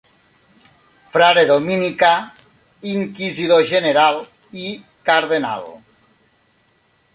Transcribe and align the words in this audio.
Frare 1.15 1.43
dominicà, 1.51 2.09
inquisidor 2.95 3.63
general 3.73 4.19
i 4.65 4.75
cardenal. 5.11 5.71